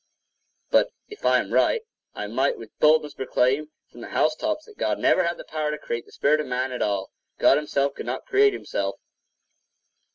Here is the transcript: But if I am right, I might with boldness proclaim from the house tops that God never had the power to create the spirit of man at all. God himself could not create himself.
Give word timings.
But 0.71 0.89
if 1.09 1.27
I 1.27 1.37
am 1.37 1.53
right, 1.53 1.83
I 2.15 2.25
might 2.25 2.57
with 2.57 2.75
boldness 2.79 3.13
proclaim 3.13 3.69
from 3.91 4.01
the 4.01 4.07
house 4.09 4.33
tops 4.33 4.65
that 4.65 4.79
God 4.79 4.97
never 4.97 5.23
had 5.25 5.37
the 5.37 5.43
power 5.43 5.69
to 5.69 5.77
create 5.77 6.07
the 6.07 6.11
spirit 6.11 6.39
of 6.39 6.47
man 6.47 6.71
at 6.71 6.81
all. 6.81 7.11
God 7.37 7.57
himself 7.57 7.93
could 7.93 8.07
not 8.07 8.25
create 8.25 8.51
himself. 8.53 8.95